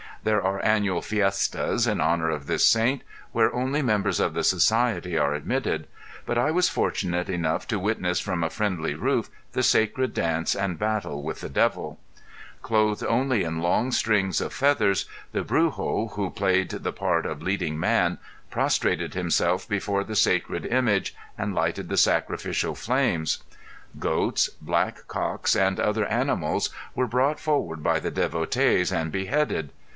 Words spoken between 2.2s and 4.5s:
of this Saint, where only members of the